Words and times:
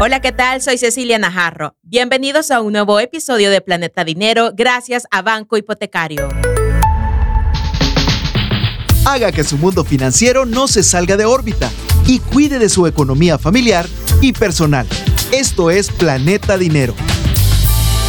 Hola, 0.00 0.20
¿qué 0.20 0.32
tal? 0.32 0.60
Soy 0.60 0.76
Cecilia 0.76 1.20
Najarro. 1.20 1.76
Bienvenidos 1.82 2.50
a 2.50 2.60
un 2.60 2.72
nuevo 2.72 2.98
episodio 2.98 3.48
de 3.48 3.60
Planeta 3.60 4.04
Dinero 4.04 4.50
gracias 4.52 5.06
a 5.12 5.22
Banco 5.22 5.56
Hipotecario. 5.56 6.28
Haga 9.06 9.30
que 9.30 9.44
su 9.44 9.56
mundo 9.56 9.84
financiero 9.84 10.46
no 10.46 10.66
se 10.66 10.82
salga 10.82 11.16
de 11.16 11.26
órbita 11.26 11.70
y 12.08 12.18
cuide 12.18 12.58
de 12.58 12.68
su 12.68 12.88
economía 12.88 13.38
familiar 13.38 13.86
y 14.20 14.32
personal. 14.32 14.84
Esto 15.30 15.70
es 15.70 15.92
Planeta 15.92 16.58
Dinero. 16.58 16.96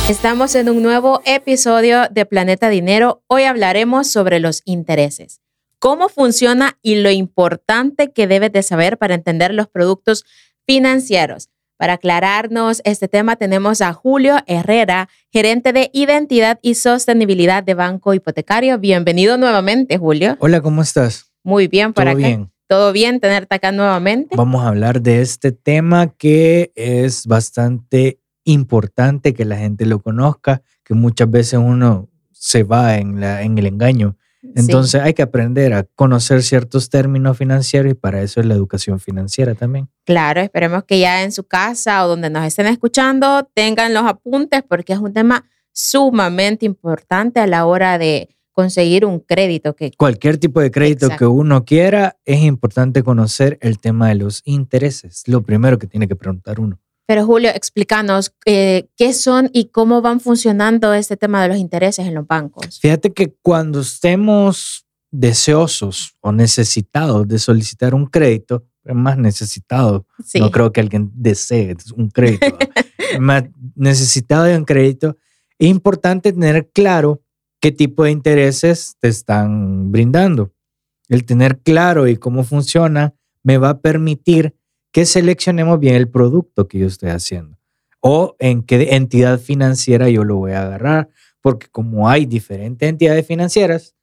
Estamos 0.10 0.56
en 0.56 0.70
un 0.70 0.82
nuevo 0.82 1.22
episodio 1.24 2.08
de 2.10 2.26
Planeta 2.26 2.70
Dinero. 2.70 3.24
Hoy 3.28 3.44
hablaremos 3.44 4.10
sobre 4.10 4.40
los 4.40 4.64
intereses, 4.66 5.40
cómo 5.78 6.10
funciona 6.10 6.80
y 6.82 6.96
lo 6.96 7.12
importante 7.12 8.12
que 8.12 8.26
debes 8.26 8.52
de 8.52 8.64
saber 8.64 8.98
para 8.98 9.14
entender 9.14 9.54
los 9.54 9.68
productos 9.68 10.26
financieros. 10.66 11.50
Para 11.78 11.94
aclararnos 11.94 12.82
este 12.86 13.10
tema 13.10 13.36
tenemos 13.36 13.82
a 13.82 13.92
Julio 13.92 14.38
Herrera, 14.48 15.10
gerente 15.30 15.74
de 15.74 15.90
identidad 15.94 16.58
y 16.62 16.76
sostenibilidad 16.76 17.64
de 17.64 17.74
Banco 17.74 18.14
Hipotecario. 18.14 18.80
Bienvenido 18.80 19.38
nuevamente, 19.38 19.98
Julio. 19.98 20.38
Hola, 20.40 20.62
¿cómo 20.62 20.82
estás? 20.82 21.34
Muy 21.44 21.68
bien, 21.68 21.92
para 21.92 22.12
¿Todo 22.12 22.20
acá. 22.20 22.28
bien? 22.28 22.52
¿Todo 22.68 22.94
bien 22.94 23.20
tenerte 23.20 23.56
acá 23.56 23.74
nuevamente? 23.74 24.38
Vamos 24.38 24.64
a 24.64 24.70
hablar 24.70 25.02
de 25.02 25.22
este 25.22 25.52
tema 25.52 26.08
que 26.08 26.72
es 26.76 27.28
bastante 27.28 28.22
importante 28.46 29.34
que 29.34 29.44
la 29.44 29.58
gente 29.58 29.86
lo 29.86 30.02
conozca, 30.02 30.62
que 30.86 30.94
muchas 30.94 31.30
veces 31.30 31.60
uno 31.62 32.10
se 32.32 32.64
va 32.64 32.98
en, 32.98 33.20
la, 33.20 33.42
en 33.42 33.58
el 33.58 33.66
engaño. 33.66 34.16
Entonces 34.56 35.02
hay 35.02 35.14
que 35.14 35.22
aprender 35.22 35.74
a 35.74 35.84
conocer 35.96 36.44
ciertos 36.44 36.90
términos 36.90 37.38
financieros 37.38 37.92
y 37.92 37.96
para 37.96 38.22
eso 38.22 38.40
es 38.40 38.46
la 38.46 38.54
educación 38.54 39.00
financiera 39.00 39.56
también. 39.56 39.90
Claro, 40.06 40.42
esperemos 40.42 40.84
que 40.84 41.00
ya 41.00 41.24
en 41.24 41.32
su 41.32 41.44
casa 41.46 42.06
o 42.06 42.08
donde 42.08 42.30
nos 42.30 42.46
estén 42.46 42.68
escuchando 42.68 43.50
tengan 43.54 43.94
los 43.94 44.04
apuntes 44.04 44.64
porque 44.68 44.94
es 44.94 45.00
un 45.00 45.14
tema 45.14 45.46
sumamente 45.72 46.66
importante 46.66 47.40
a 47.40 47.48
la 47.48 47.66
hora 47.66 47.98
de 47.98 48.30
conseguir 48.56 49.06
un 49.06 49.20
crédito 49.20 49.76
que 49.76 49.92
Cualquier 49.98 50.38
tipo 50.38 50.62
de 50.62 50.72
crédito 50.72 51.08
Exacto. 51.08 51.26
que 51.26 51.28
uno 51.28 51.66
quiera, 51.66 52.18
es 52.24 52.42
importante 52.42 53.04
conocer 53.04 53.58
el 53.62 53.80
tema 53.80 54.08
de 54.08 54.16
los 54.16 54.42
intereses. 54.46 55.24
Lo 55.28 55.44
primero 55.44 55.78
que 55.78 55.88
tiene 55.88 56.08
que 56.08 56.16
preguntar 56.16 56.62
uno. 56.62 56.80
Pero 57.08 57.26
Julio, 57.26 57.52
explícanos 57.54 58.34
eh, 58.46 58.88
qué 58.98 59.14
son 59.14 59.50
y 59.54 59.66
cómo 59.66 60.02
van 60.02 60.20
funcionando 60.20 60.94
este 60.94 61.18
tema 61.18 61.42
de 61.44 61.50
los 61.50 61.58
intereses 61.58 62.08
en 62.08 62.16
los 62.16 62.26
bancos. 62.26 62.80
Fíjate 62.80 63.14
que 63.14 63.36
cuando 63.42 63.82
estemos 63.82 64.86
deseosos 65.12 66.16
o 66.22 66.32
necesitados 66.32 67.28
de 67.28 67.40
solicitar 67.40 67.94
un 67.94 68.06
crédito, 68.08 68.66
más 68.84 69.18
necesitados, 69.18 70.04
Sí. 70.24 70.40
no 70.40 70.52
creo 70.52 70.72
que 70.72 70.82
alguien 70.82 71.12
desee 71.14 71.76
un 71.96 72.10
crédito, 72.10 72.46
más 73.20 73.44
necesitado 73.76 74.44
de 74.44 74.58
un 74.58 74.66
crédito, 74.66 75.18
es 75.58 75.70
importante 75.70 76.34
tener 76.34 76.70
claro 76.72 77.22
qué 77.62 77.72
tipo 77.72 78.04
de 78.04 78.12
intereses 78.12 78.96
te 79.00 79.08
están 79.08 79.92
brindando. 79.92 80.52
El 81.08 81.24
tener 81.26 81.60
claro 81.60 82.08
y 82.08 82.18
cómo 82.18 82.44
funciona 82.44 83.14
me 83.44 83.58
va 83.58 83.70
a 83.70 83.80
permitir 83.80 84.56
que 84.96 85.06
seleccionemos 85.06 85.78
bien 85.78 85.96
el 85.96 86.08
producto 86.08 86.70
que 86.70 86.80
yo 86.80 86.88
estoy 86.88 87.10
haciendo 87.10 87.58
o 88.00 88.38
en 88.40 88.64
qué 88.64 88.96
entidad 88.96 89.42
financiera 89.42 90.08
yo 90.08 90.24
lo 90.24 90.38
voy 90.38 90.54
a 90.54 90.62
agarrar, 90.62 91.10
porque 91.42 91.68
como 91.68 92.08
hay 92.08 92.26
diferentes 92.26 92.88
entidades 92.88 93.28
financieras, 93.28 93.94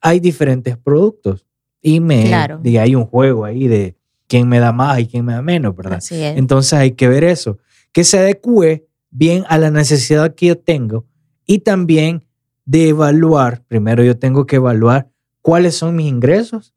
hay 0.00 0.20
diferentes 0.20 0.76
productos 0.76 1.44
y 1.82 1.98
me 1.98 2.26
Claro. 2.26 2.60
y 2.62 2.76
hay 2.76 2.94
un 2.94 3.06
juego 3.06 3.44
ahí 3.44 3.66
de 3.66 3.96
quién 4.28 4.48
me 4.48 4.60
da 4.60 4.70
más 4.70 5.00
y 5.00 5.08
quién 5.08 5.24
me 5.24 5.32
da 5.32 5.42
menos, 5.42 5.74
¿verdad? 5.74 5.94
Así 5.94 6.14
es. 6.14 6.36
Entonces 6.38 6.74
hay 6.74 6.92
que 6.92 7.08
ver 7.08 7.24
eso, 7.24 7.58
que 7.90 8.04
se 8.04 8.16
adecue 8.20 8.86
bien 9.10 9.42
a 9.48 9.58
la 9.58 9.72
necesidad 9.72 10.36
que 10.36 10.46
yo 10.46 10.58
tengo 10.58 11.06
y 11.44 11.58
también 11.58 12.24
de 12.64 12.90
evaluar, 12.90 13.64
primero 13.66 14.04
yo 14.04 14.16
tengo 14.16 14.46
que 14.46 14.54
evaluar 14.54 15.08
cuáles 15.42 15.74
son 15.74 15.96
mis 15.96 16.06
ingresos 16.06 16.72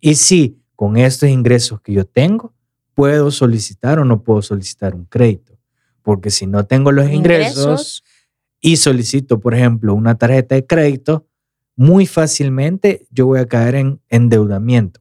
y 0.00 0.16
si 0.16 0.58
con 0.74 0.96
estos 0.96 1.28
ingresos 1.28 1.80
que 1.82 1.92
yo 1.92 2.04
tengo 2.04 2.52
puedo 2.94 3.30
solicitar 3.30 3.98
o 3.98 4.04
no 4.04 4.22
puedo 4.22 4.42
solicitar 4.42 4.94
un 4.94 5.04
crédito. 5.06 5.52
Porque 6.02 6.30
si 6.30 6.46
no 6.46 6.64
tengo 6.66 6.90
los 6.92 7.06
ingresos, 7.10 8.04
y 8.60 8.76
solicito, 8.76 9.40
por 9.40 9.54
ejemplo, 9.54 9.94
una 9.94 10.16
tarjeta 10.16 10.54
de 10.54 10.66
crédito, 10.66 11.26
muy 11.76 12.06
fácilmente 12.06 13.06
yo 13.10 13.26
voy 13.26 13.40
a 13.40 13.46
caer 13.46 13.74
en 13.76 14.00
endeudamiento. 14.08 15.00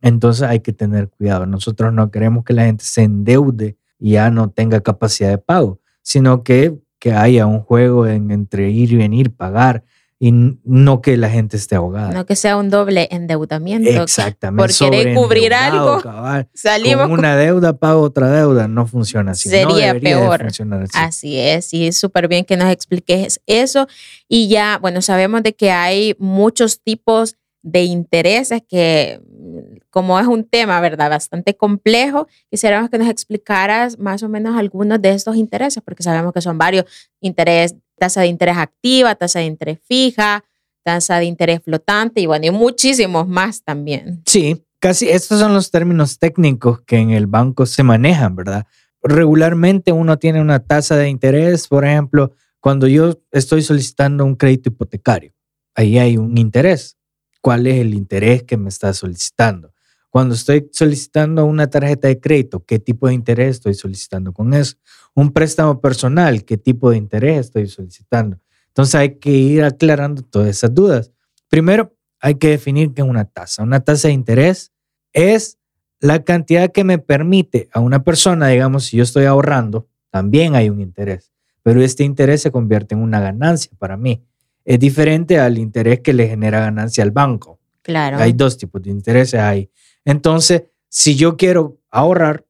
Entonces 0.00 0.42
hay 0.42 0.60
que 0.60 0.72
tener 0.72 1.08
cuidado. 1.08 1.46
Nosotros 1.46 1.92
no 1.92 2.10
queremos 2.10 2.44
que 2.44 2.52
la 2.52 2.64
gente 2.64 2.84
se 2.84 3.02
endeude 3.02 3.76
y 3.98 4.12
ya 4.12 4.30
no 4.30 4.50
tenga 4.50 4.80
capacidad 4.80 5.30
de 5.30 5.38
pago, 5.38 5.80
sino 6.02 6.42
que, 6.44 6.78
que 6.98 7.12
haya 7.12 7.46
un 7.46 7.60
juego 7.60 8.06
en- 8.06 8.30
entre 8.30 8.70
ir 8.70 8.92
y 8.92 8.96
venir, 8.96 9.34
pagar, 9.34 9.84
y 10.20 10.32
no 10.32 11.00
que 11.00 11.16
la 11.16 11.30
gente 11.30 11.56
esté 11.56 11.76
ahogada. 11.76 12.10
No 12.10 12.26
que 12.26 12.34
sea 12.34 12.56
un 12.56 12.70
doble 12.70 13.08
endeudamiento. 13.12 14.02
Exactamente. 14.02 14.74
Por 14.74 14.90
querer 14.90 15.14
cubrir 15.14 15.54
algo, 15.54 16.00
cabal. 16.00 16.48
salimos 16.54 17.08
Con 17.08 17.20
una 17.20 17.36
deuda 17.36 17.74
pago 17.74 18.02
otra 18.02 18.28
deuda. 18.30 18.66
No 18.66 18.86
funciona 18.86 19.32
así. 19.32 19.48
Sería 19.48 19.98
peor. 19.98 20.42
así. 20.44 20.64
Así 20.94 21.38
es, 21.38 21.72
y 21.72 21.86
es 21.86 21.96
súper 21.96 22.26
bien 22.26 22.44
que 22.44 22.56
nos 22.56 22.70
expliques 22.70 23.40
eso. 23.46 23.86
Y 24.28 24.48
ya, 24.48 24.78
bueno, 24.80 25.02
sabemos 25.02 25.44
de 25.44 25.54
que 25.54 25.70
hay 25.70 26.16
muchos 26.18 26.82
tipos 26.82 27.36
de 27.62 27.84
intereses 27.84 28.62
que, 28.68 29.20
mm, 29.24 29.78
como 29.90 30.18
es 30.18 30.26
un 30.26 30.44
tema, 30.44 30.80
¿verdad? 30.80 31.10
Bastante 31.10 31.56
complejo, 31.56 32.26
quisiéramos 32.50 32.90
que 32.90 32.98
nos 32.98 33.08
explicaras 33.08 33.98
más 33.98 34.22
o 34.22 34.28
menos 34.28 34.56
algunos 34.56 35.00
de 35.00 35.10
estos 35.10 35.36
intereses, 35.36 35.82
porque 35.84 36.02
sabemos 36.02 36.32
que 36.32 36.40
son 36.40 36.58
varios. 36.58 36.86
Interés, 37.20 37.76
tasa 37.98 38.22
de 38.22 38.28
interés 38.28 38.56
activa, 38.56 39.14
tasa 39.14 39.40
de 39.40 39.46
interés 39.46 39.78
fija, 39.86 40.44
tasa 40.82 41.18
de 41.18 41.26
interés 41.26 41.60
flotante 41.62 42.20
y 42.20 42.26
bueno, 42.26 42.46
y 42.46 42.50
muchísimos 42.50 43.28
más 43.28 43.62
también. 43.62 44.22
Sí, 44.26 44.64
casi 44.78 45.08
estos 45.08 45.40
son 45.40 45.52
los 45.52 45.70
términos 45.70 46.18
técnicos 46.18 46.80
que 46.82 46.96
en 46.96 47.10
el 47.10 47.26
banco 47.26 47.66
se 47.66 47.82
manejan, 47.82 48.36
¿verdad? 48.36 48.66
Regularmente 49.02 49.92
uno 49.92 50.18
tiene 50.18 50.40
una 50.40 50.60
tasa 50.60 50.96
de 50.96 51.08
interés, 51.08 51.68
por 51.68 51.84
ejemplo, 51.84 52.32
cuando 52.60 52.86
yo 52.86 53.20
estoy 53.30 53.62
solicitando 53.62 54.24
un 54.24 54.34
crédito 54.34 54.70
hipotecario, 54.70 55.32
ahí 55.74 55.98
hay 55.98 56.16
un 56.16 56.38
interés. 56.38 56.96
¿Cuál 57.40 57.66
es 57.66 57.80
el 57.80 57.94
interés 57.94 58.42
que 58.42 58.56
me 58.56 58.68
está 58.68 58.92
solicitando? 58.92 59.72
Cuando 60.10 60.34
estoy 60.34 60.68
solicitando 60.72 61.44
una 61.44 61.68
tarjeta 61.68 62.08
de 62.08 62.18
crédito, 62.18 62.64
¿qué 62.64 62.78
tipo 62.78 63.08
de 63.08 63.14
interés 63.14 63.56
estoy 63.56 63.74
solicitando 63.74 64.32
con 64.32 64.54
eso? 64.54 64.76
Un 65.14 65.32
préstamo 65.32 65.80
personal, 65.80 66.44
¿qué 66.44 66.56
tipo 66.56 66.90
de 66.90 66.96
interés 66.96 67.46
estoy 67.46 67.66
solicitando? 67.66 68.38
Entonces 68.68 68.94
hay 68.94 69.18
que 69.18 69.30
ir 69.30 69.64
aclarando 69.64 70.22
todas 70.22 70.48
esas 70.48 70.74
dudas. 70.74 71.12
Primero, 71.48 71.94
hay 72.20 72.36
que 72.36 72.48
definir 72.48 72.92
qué 72.94 73.02
es 73.02 73.08
una 73.08 73.24
tasa. 73.24 73.62
Una 73.62 73.80
tasa 73.80 74.08
de 74.08 74.14
interés 74.14 74.72
es 75.12 75.58
la 76.00 76.22
cantidad 76.22 76.70
que 76.70 76.84
me 76.84 76.98
permite 76.98 77.68
a 77.72 77.80
una 77.80 78.02
persona, 78.02 78.48
digamos, 78.48 78.84
si 78.84 78.96
yo 78.96 79.02
estoy 79.02 79.24
ahorrando, 79.24 79.88
también 80.10 80.54
hay 80.54 80.70
un 80.70 80.80
interés, 80.80 81.32
pero 81.62 81.82
este 81.82 82.04
interés 82.04 82.42
se 82.42 82.50
convierte 82.50 82.94
en 82.94 83.02
una 83.02 83.20
ganancia 83.20 83.72
para 83.78 83.96
mí. 83.96 84.22
Es 84.64 84.78
diferente 84.78 85.38
al 85.38 85.58
interés 85.58 86.00
que 86.00 86.12
le 86.12 86.28
genera 86.28 86.60
ganancia 86.60 87.02
al 87.02 87.10
banco. 87.10 87.58
Claro. 87.82 88.18
Hay 88.18 88.32
dos 88.32 88.58
tipos 88.58 88.82
de 88.82 88.90
intereses 88.90 89.40
ahí. 89.40 89.70
Entonces, 90.08 90.62
si 90.88 91.16
yo 91.16 91.36
quiero 91.36 91.82
ahorrar, 91.90 92.46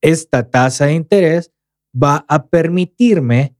esta 0.00 0.48
tasa 0.48 0.86
de 0.86 0.92
interés 0.92 1.50
va 1.92 2.24
a 2.28 2.46
permitirme 2.46 3.56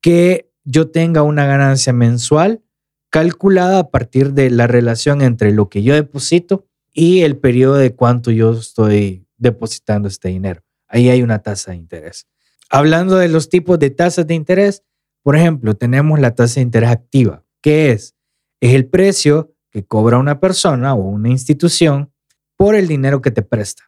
que 0.00 0.50
yo 0.64 0.90
tenga 0.90 1.20
una 1.20 1.44
ganancia 1.44 1.92
mensual 1.92 2.62
calculada 3.10 3.78
a 3.80 3.90
partir 3.90 4.32
de 4.32 4.48
la 4.48 4.66
relación 4.66 5.20
entre 5.20 5.52
lo 5.52 5.68
que 5.68 5.82
yo 5.82 5.94
deposito 5.94 6.66
y 6.94 7.20
el 7.20 7.36
periodo 7.36 7.74
de 7.74 7.94
cuánto 7.94 8.30
yo 8.30 8.52
estoy 8.54 9.26
depositando 9.36 10.08
este 10.08 10.30
dinero. 10.30 10.62
Ahí 10.88 11.10
hay 11.10 11.22
una 11.22 11.40
tasa 11.40 11.72
de 11.72 11.76
interés. 11.76 12.26
Hablando 12.70 13.16
de 13.16 13.28
los 13.28 13.50
tipos 13.50 13.78
de 13.78 13.90
tasas 13.90 14.26
de 14.26 14.34
interés, 14.34 14.82
por 15.22 15.36
ejemplo, 15.36 15.74
tenemos 15.74 16.18
la 16.20 16.34
tasa 16.34 16.54
de 16.54 16.62
interés 16.62 16.88
activa. 16.88 17.44
¿Qué 17.60 17.92
es? 17.92 18.14
Es 18.60 18.72
el 18.72 18.86
precio 18.86 19.54
que 19.70 19.84
cobra 19.84 20.16
una 20.16 20.40
persona 20.40 20.94
o 20.94 21.02
una 21.02 21.28
institución 21.28 22.13
por 22.56 22.74
el 22.74 22.86
dinero 22.88 23.20
que 23.20 23.30
te 23.30 23.42
presta. 23.42 23.82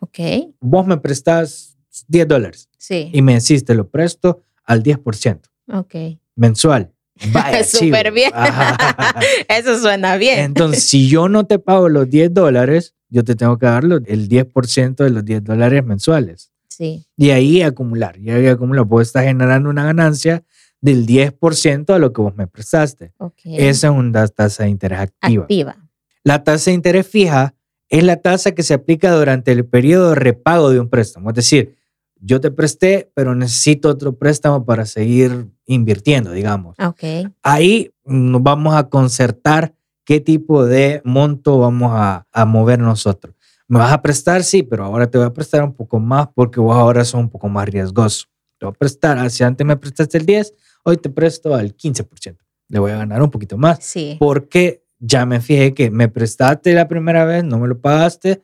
Ok, 0.00 0.18
Vos 0.60 0.86
me 0.86 0.96
prestas 0.98 1.76
10 2.08 2.28
dólares 2.28 2.68
sí. 2.78 3.10
y 3.12 3.22
me 3.22 3.34
decís, 3.34 3.64
te 3.64 3.74
lo 3.74 3.88
presto 3.90 4.42
al 4.64 4.82
10% 4.82 5.40
Ok. 5.72 5.94
mensual. 6.36 6.92
Vaya, 7.32 7.64
Súper 7.64 8.12
bien. 8.12 8.30
Eso 9.48 9.78
suena 9.78 10.16
bien. 10.16 10.38
Entonces, 10.40 10.84
si 10.84 11.08
yo 11.08 11.28
no 11.28 11.44
te 11.44 11.58
pago 11.58 11.88
los 11.88 12.08
10 12.08 12.32
dólares, 12.32 12.94
yo 13.08 13.24
te 13.24 13.34
tengo 13.34 13.58
que 13.58 13.66
dar 13.66 13.84
el 13.84 14.28
10% 14.28 14.94
de 15.04 15.10
los 15.10 15.24
10 15.24 15.44
dólares 15.44 15.84
mensuales. 15.84 16.52
sí. 16.68 17.04
Y 17.16 17.30
ahí 17.30 17.60
acumular, 17.62 18.16
y 18.18 18.30
ahí 18.30 18.46
acumular. 18.46 18.86
Puedo 18.86 19.02
estar 19.02 19.24
generando 19.24 19.68
una 19.68 19.84
ganancia 19.84 20.44
del 20.80 21.06
10% 21.06 21.92
a 21.94 21.98
lo 21.98 22.12
que 22.14 22.22
vos 22.22 22.34
me 22.36 22.46
prestaste. 22.46 23.12
Ok. 23.18 23.40
Esa 23.44 23.88
es 23.88 23.92
una 23.92 24.26
tasa 24.28 24.62
de 24.64 24.70
interés 24.70 25.00
activa. 25.00 25.42
activa. 25.42 25.76
La 26.24 26.42
tasa 26.42 26.70
de 26.70 26.76
interés 26.76 27.06
fija 27.06 27.54
es 27.90 28.02
la 28.04 28.16
tasa 28.16 28.52
que 28.52 28.62
se 28.62 28.72
aplica 28.72 29.10
durante 29.12 29.52
el 29.52 29.66
periodo 29.66 30.10
de 30.10 30.14
repago 30.14 30.70
de 30.70 30.80
un 30.80 30.88
préstamo. 30.88 31.28
Es 31.30 31.36
decir, 31.36 31.76
yo 32.22 32.40
te 32.40 32.50
presté, 32.50 33.10
pero 33.14 33.34
necesito 33.34 33.88
otro 33.88 34.16
préstamo 34.16 34.64
para 34.64 34.86
seguir 34.86 35.48
invirtiendo, 35.66 36.32
digamos. 36.32 36.76
Ok. 36.78 37.02
Ahí 37.42 37.90
nos 38.04 38.42
vamos 38.42 38.74
a 38.74 38.88
concertar 38.88 39.74
qué 40.04 40.20
tipo 40.20 40.64
de 40.64 41.02
monto 41.04 41.58
vamos 41.58 41.90
a, 41.94 42.26
a 42.32 42.44
mover 42.44 42.78
nosotros. 42.78 43.34
Me 43.68 43.78
vas 43.78 43.92
a 43.92 44.02
prestar, 44.02 44.42
sí, 44.42 44.62
pero 44.62 44.84
ahora 44.84 45.08
te 45.10 45.16
voy 45.18 45.26
a 45.26 45.32
prestar 45.32 45.62
un 45.62 45.72
poco 45.72 46.00
más 46.00 46.28
porque 46.34 46.58
vos 46.60 46.74
ahora 46.76 47.04
sos 47.04 47.20
un 47.20 47.28
poco 47.30 47.48
más 47.48 47.68
riesgoso. 47.68 48.26
Te 48.58 48.66
voy 48.66 48.72
a 48.74 48.78
prestar, 48.78 49.18
ah, 49.18 49.30
si 49.30 49.42
antes 49.44 49.64
me 49.66 49.76
prestaste 49.76 50.18
el 50.18 50.26
10, 50.26 50.54
hoy 50.84 50.96
te 50.96 51.08
presto 51.10 51.54
al 51.54 51.74
15%. 51.76 52.36
Le 52.68 52.78
voy 52.78 52.90
a 52.92 52.98
ganar 52.98 53.22
un 53.22 53.30
poquito 53.30 53.56
más 53.56 53.78
Sí. 53.82 54.16
porque 54.18 54.84
ya 55.00 55.26
me 55.26 55.40
fijé 55.40 55.74
que 55.74 55.90
me 55.90 56.08
prestaste 56.08 56.74
la 56.74 56.86
primera 56.86 57.24
vez, 57.24 57.42
no 57.42 57.58
me 57.58 57.66
lo 57.66 57.80
pagaste, 57.80 58.42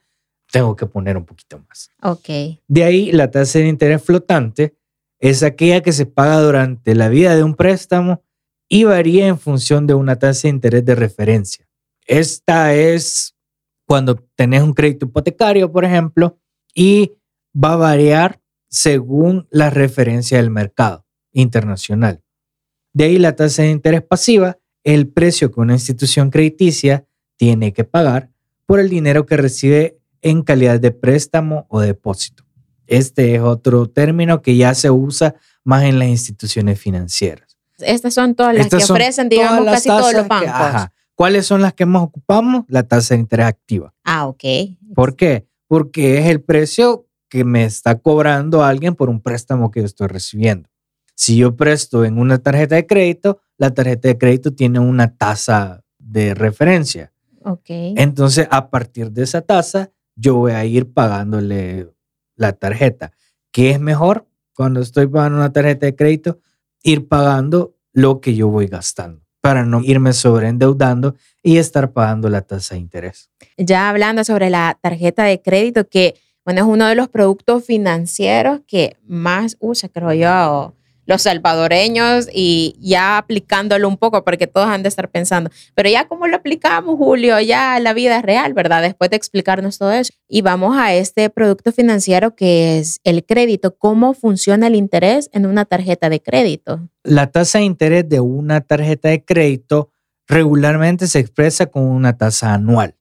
tengo 0.51 0.75
que 0.75 0.87
poner 0.87 1.17
un 1.17 1.25
poquito 1.25 1.63
más. 1.69 1.91
Ok. 2.03 2.59
De 2.67 2.85
ahí 2.85 3.13
la 3.13 3.31
tasa 3.31 3.59
de 3.59 3.69
interés 3.69 4.03
flotante 4.03 4.75
es 5.21 5.43
aquella 5.43 5.83
que 5.83 5.93
se 5.93 6.07
paga 6.07 6.41
durante 6.41 6.95
la 6.95 7.09
vida 7.09 7.37
de 7.37 7.43
un 7.43 7.55
préstamo 7.55 8.23
y 8.69 8.85
varía 8.85 9.29
en 9.29 9.39
función 9.39 9.87
de 9.87 9.95
una 9.95 10.19
tasa 10.19 10.43
de 10.43 10.55
interés 10.55 10.85
de 10.85 10.95
referencia. 10.95 11.69
Esta 12.07 12.75
es 12.75 13.37
cuando 13.87 14.17
tenés 14.35 14.63
un 14.63 14.73
crédito 14.73 15.07
hipotecario, 15.07 15.71
por 15.71 15.85
ejemplo, 15.85 16.39
y 16.75 17.13
va 17.55 17.75
a 17.75 17.77
variar 17.77 18.41
según 18.69 19.47
la 19.51 19.71
referencia 19.71 20.39
del 20.39 20.51
mercado 20.51 21.07
internacional. 21.33 22.23
De 22.93 23.05
ahí 23.05 23.19
la 23.19 23.37
tasa 23.37 23.63
de 23.63 23.71
interés 23.71 24.03
pasiva, 24.03 24.59
el 24.87 25.09
precio 25.09 25.51
que 25.51 25.61
una 25.61 25.73
institución 25.75 26.31
crediticia 26.31 27.05
tiene 27.37 27.73
que 27.73 27.83
pagar 27.83 28.31
por 28.67 28.79
el 28.79 28.89
dinero 28.89 29.27
que 29.27 29.37
recibe 29.37 29.99
en 30.23 30.43
calidad 30.43 30.79
de 30.79 30.93
préstamo 30.93 31.67
o 31.69 31.81
depósito. 31.81 32.45
Este 32.87 33.35
es 33.35 33.41
otro 33.41 33.89
término 33.91 34.43
que 34.43 34.57
ya 34.57 34.75
se 34.75 34.91
usa 34.91 35.35
más 35.65 35.83
en 35.85 35.99
las 35.99 36.07
instituciones 36.09 36.79
financieras. 36.81 37.57
Estas 37.79 38.15
son 38.15 38.37
todas 38.37 38.55
las 38.55 38.67
Estas 38.67 38.87
que 38.87 38.93
ofrecen, 38.93 39.29
digamos, 39.29 39.65
casi 39.67 39.89
todos 39.89 40.13
los 40.13 40.23
que- 40.23 40.29
bancos. 40.29 40.49
ajá. 40.51 40.93
¿Cuáles 41.17 41.47
son 41.47 41.63
las 41.63 41.73
que 41.75 41.85
más 41.85 42.03
ocupamos? 42.03 42.65
La 42.69 42.85
tasa 42.85 43.15
de 43.15 43.21
interés 43.23 43.47
activa. 43.47 43.93
Ah, 44.05 44.27
ok. 44.29 44.45
¿Por 44.95 45.17
qué? 45.17 45.49
Porque 45.67 46.19
es 46.19 46.27
el 46.27 46.43
precio 46.43 47.07
que 47.29 47.43
me 47.43 47.65
está 47.65 47.99
cobrando 47.99 48.63
alguien 48.63 48.95
por 48.95 49.11
un 49.11 49.21
préstamo 49.21 49.71
que 49.73 49.81
yo 49.81 49.87
estoy 49.87 50.07
recibiendo. 50.07 50.69
Si 51.17 51.37
yo 51.37 51.57
presto 51.57 52.05
en 52.05 52.19
una 52.19 52.39
tarjeta 52.39 52.77
de 52.77 52.87
crédito, 52.87 53.41
la 53.57 53.73
tarjeta 53.73 54.09
de 54.09 54.19
crédito 54.19 54.53
tiene 54.53 54.79
una 54.79 55.17
tasa 55.17 55.83
de 55.99 56.35
referencia. 56.35 57.13
Ok. 57.43 57.69
Entonces, 57.69 58.47
a 58.51 58.71
partir 58.71 59.11
de 59.11 59.23
esa 59.25 59.41
tasa, 59.41 59.91
yo 60.15 60.37
voy 60.37 60.53
a 60.53 60.65
ir 60.65 60.93
pagándole 60.93 61.91
la 62.37 62.53
tarjeta. 62.53 63.13
¿Qué 63.51 63.71
es 63.71 63.81
mejor 63.81 64.29
cuando 64.55 64.81
estoy 64.81 65.07
pagando 65.07 65.39
una 65.39 65.53
tarjeta 65.53 65.87
de 65.87 65.97
crédito? 65.97 66.39
Ir 66.83 67.09
pagando 67.09 67.75
lo 67.93 68.21
que 68.21 68.35
yo 68.35 68.49
voy 68.49 68.67
gastando 68.67 69.27
para 69.41 69.65
no 69.65 69.81
irme 69.83 70.13
sobreendeudando 70.13 71.15
y 71.43 71.59
estar 71.59 71.93
pagando 71.93 72.29
la 72.29 72.43
tasa 72.43 72.75
de 72.75 72.81
interés. 72.81 73.31
ya 73.57 73.89
hablando 73.89 74.25
sobre 74.25 74.51
la 74.51 74.77
tarjeta 74.83 75.23
de 75.23 75.41
crédito, 75.41 75.89
que 75.89 76.17
bueno, 76.45 76.61
es 76.61 76.67
uno 76.67 76.87
de 76.87 76.95
los 76.95 77.09
productos 77.09 77.65
financieros 77.65 78.61
que 78.67 78.97
más 79.07 79.57
usa, 79.61 79.89
creo 79.89 80.13
yo, 80.13 80.75
los 81.07 81.23
salvadoreños 81.23 82.29
y 82.33 82.77
ya 82.81 83.19
aplicándolo 83.19 83.89
un 83.89 83.97
poco, 83.97 84.25
porque 84.25 84.47
todos 84.47 84.69
han 84.69 84.83
de 84.83 84.89
estar 84.89 85.11
pensando, 85.11 85.51
pero 85.75 85.89
ya 85.89 86.07
cómo 86.07 86.27
lo 86.27 86.37
aplicamos, 86.37 86.97
Julio, 86.97 87.41
ya 87.41 87.79
la 87.81 87.95
vida 87.95 88.19
es 88.19 88.23
real, 88.23 88.53
¿verdad? 88.53 88.83
Después 88.83 89.11
de 89.11 89.17
explicarnos 89.17 89.79
todo 89.79 89.93
eso. 89.93 90.13
Y 90.29 90.43
vamos 90.43 90.77
a 90.77 90.95
este 90.95 91.31
producto 91.31 91.73
financiero 91.73 92.35
que 92.35 92.79
es 92.79 93.01
el 93.05 93.25
crédito, 93.25 93.77
cómo 93.77 94.15
funciona 94.15 94.67
el 94.67 94.75
interés 94.75 95.31
en 95.33 95.47
una 95.47 95.65
tarjeta 95.65 96.09
de 96.09 96.21
crédito. 96.21 96.89
La 97.03 97.29
tasa 97.31 97.59
de 97.59 97.65
interés 97.65 98.09
de 98.09 98.21
una 98.21 98.61
tarjeta 98.61 99.09
de 99.09 99.25
crédito 99.25 99.91
regularmente 100.27 101.07
se 101.07 101.21
expresa 101.21 101.67
con 101.67 101.85
una 101.85 102.17
tasa 102.17 102.55
anual. 102.55 102.97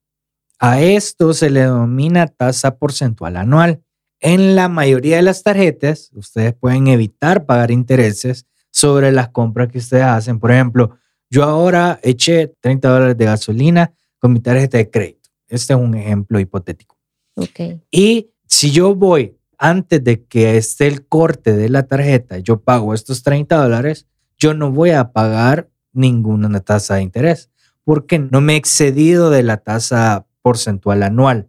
A 0.60 0.82
esto 0.82 1.34
se 1.34 1.50
le 1.50 1.62
denomina 1.62 2.28
tasa 2.28 2.78
porcentual 2.78 3.38
anual. 3.38 3.82
En 4.28 4.56
la 4.56 4.70
mayoría 4.70 5.18
de 5.18 5.22
las 5.22 5.44
tarjetas, 5.44 6.10
ustedes 6.16 6.52
pueden 6.56 6.88
evitar 6.88 7.46
pagar 7.46 7.70
intereses 7.70 8.48
sobre 8.72 9.12
las 9.12 9.30
compras 9.30 9.68
que 9.68 9.78
ustedes 9.78 10.02
hacen. 10.02 10.40
Por 10.40 10.52
ejemplo, 10.52 10.98
yo 11.30 11.44
ahora 11.44 12.00
eché 12.02 12.48
30 12.60 12.90
dólares 12.90 13.18
de 13.20 13.26
gasolina 13.26 13.94
con 14.18 14.34
mi 14.34 14.40
tarjeta 14.40 14.80
de 14.80 14.90
crédito. 14.90 15.30
Este 15.48 15.74
es 15.74 15.80
un 15.80 15.94
ejemplo 15.94 16.40
hipotético. 16.40 16.98
Ok. 17.36 17.80
Y 17.92 18.32
si 18.48 18.72
yo 18.72 18.96
voy 18.96 19.38
antes 19.60 20.04
de 20.04 20.26
que 20.26 20.58
esté 20.58 20.88
el 20.88 21.06
corte 21.06 21.56
de 21.56 21.70
la 21.70 21.84
tarjeta, 21.84 22.40
yo 22.40 22.60
pago 22.62 22.96
estos 22.96 23.22
30 23.22 23.56
dólares, 23.56 24.08
yo 24.40 24.56
no 24.56 24.72
voy 24.72 24.90
a 24.90 25.12
pagar 25.12 25.70
ninguna 25.94 26.60
tasa 26.62 26.96
de 26.96 27.04
interés 27.04 27.52
porque 27.84 28.18
no 28.18 28.42
me 28.42 28.54
he 28.54 28.58
excedido 28.58 29.30
de 29.30 29.44
la 29.44 29.58
tasa 29.58 30.26
porcentual 30.42 31.04
anual. 31.04 31.48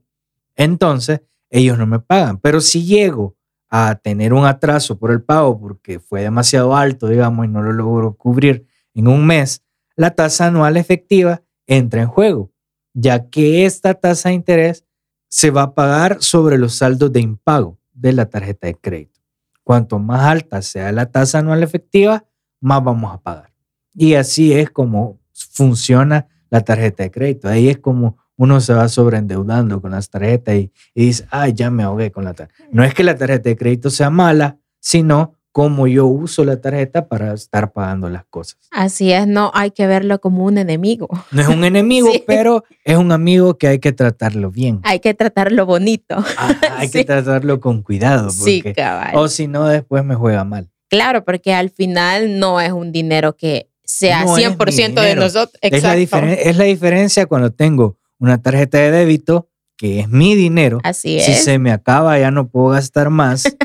Entonces, 0.57 1.23
ellos 1.57 1.79
no 1.79 1.87
me 1.87 2.01
pagan. 2.01 2.39
Pero 2.39 2.61
si 2.61 2.85
llego 2.85 3.37
a 3.69 3.95
tener 3.97 4.33
un 4.33 4.45
atraso 4.45 4.99
por 4.99 5.11
el 5.11 5.23
pago 5.23 5.59
porque 5.59 5.99
fue 5.99 6.23
demasiado 6.23 6.77
alto, 6.77 7.09
digamos, 7.09 7.47
y 7.47 7.49
no 7.49 7.63
lo 7.63 7.73
logro 7.73 8.15
cubrir 8.15 8.67
en 8.95 9.09
un 9.09 9.27
mes, 9.27 9.63
la 9.97 10.11
tasa 10.11 10.47
anual 10.47 10.77
efectiva 10.77 11.43
entra 11.67 12.03
en 12.03 12.09
juego, 12.09 12.53
ya 12.93 13.29
que 13.29 13.65
esta 13.65 13.95
tasa 13.95 14.29
de 14.29 14.37
interés 14.37 14.85
se 15.29 15.51
va 15.51 15.63
a 15.63 15.75
pagar 15.75 16.19
sobre 16.21 16.59
los 16.59 16.75
saldos 16.75 17.13
de 17.13 17.21
impago 17.21 17.79
de 17.93 18.13
la 18.13 18.27
tarjeta 18.27 18.67
de 18.67 18.75
crédito. 18.75 19.21
Cuanto 19.65 19.99
más 19.99 20.23
alta 20.23 20.63
sea 20.63 20.93
la 20.93 21.11
tasa 21.11 21.39
anual 21.39 21.63
efectiva, 21.63 22.25
más 22.61 22.85
vamos 22.85 23.13
a 23.13 23.19
pagar. 23.19 23.53
Y 23.95 24.15
así 24.15 24.53
es 24.53 24.71
como 24.71 25.19
funciona 25.33 26.29
la 26.51 26.61
tarjeta 26.61 27.03
de 27.03 27.11
crédito. 27.11 27.49
Ahí 27.49 27.69
es 27.69 27.79
como 27.79 28.19
uno 28.37 28.61
se 28.61 28.75
va 28.75 28.89
sobreendeudando 28.89 29.81
con 29.81 29.93
las 29.93 30.11
tarjetas 30.11 30.55
y, 30.57 30.71
y 30.95 31.07
dice, 31.07 31.27
ay, 31.31 31.53
ya 31.55 31.71
me 31.71 31.83
ahogué 31.83 32.11
con 32.13 32.25
la 32.25 32.35
tarjeta. 32.35 32.65
No 32.71 32.85
es 32.85 32.95
que 32.95 33.03
la 33.05 33.17
tarjeta 33.17 33.49
de 33.49 33.57
crédito 33.57 33.91
sea 33.91 34.11
mala, 34.11 34.57
sino 34.81 35.33
como 35.53 35.87
yo 35.87 36.05
uso 36.05 36.45
la 36.45 36.61
tarjeta 36.61 37.09
para 37.09 37.33
estar 37.33 37.73
pagando 37.73 38.11
las 38.11 38.27
cosas. 38.27 38.59
Así 38.71 39.11
es, 39.11 39.27
no 39.27 39.51
hay 39.55 39.71
que 39.71 39.87
verlo 39.87 40.21
como 40.21 40.45
un 40.45 40.59
enemigo. 40.59 41.09
No 41.31 41.41
es 41.41 41.49
un 41.49 41.65
enemigo, 41.65 42.09
Sí. 42.13 42.23
pero 42.27 42.63
es 42.85 42.97
un 42.99 43.11
amigo 43.11 43.57
que 43.57 43.69
hay 43.69 43.79
que 43.79 43.93
tratarlo 43.93 44.51
bien. 44.51 44.81
Hay 44.83 45.01
que 45.01 45.15
tratarlo 45.15 45.65
bonito. 45.65 46.23
Hay 46.77 46.91
que 46.91 47.05
tratarlo 47.05 47.59
con 47.59 47.81
cuidado, 47.81 48.29
Sí, 48.29 48.63
cabal. 48.75 49.13
o 49.17 49.29
si 49.29 49.49
no, 49.49 49.67
después 49.67 50.05
me 50.05 50.15
juega 50.15 50.45
mal. 50.45 50.69
Claro, 50.91 51.25
porque 51.25 51.55
al 51.55 51.71
final 51.71 52.39
no 52.39 52.61
es 52.61 52.71
un 52.73 52.93
dinero 52.93 53.35
que 53.35 53.71
sea 53.83 54.25
No 54.27 54.37
es 54.37 54.45
100% 54.47 54.89
mi 55.01 55.07
de 55.07 55.15
nosotros. 55.15 55.59
Es 55.63 55.83
la, 55.83 55.97
Exacto. 55.97 56.27
es 56.27 56.57
la 56.59 56.65
diferencia 56.65 57.25
cuando 57.25 57.51
tengo 57.51 57.97
una 58.19 58.41
tarjeta 58.43 58.79
de 58.79 58.91
débito, 58.91 59.49
que 59.77 60.01
es 60.01 60.09
mi 60.09 60.35
dinero. 60.35 60.81
Así 60.85 61.21
Si 61.21 61.33
es. 61.33 61.45
se 61.45 61.59
me 61.59 61.71
acaba, 61.73 62.19
ya 62.19 62.31
no 62.31 62.49
puedo 62.49 62.69
gastar 62.69 63.11
más. 63.11 63.45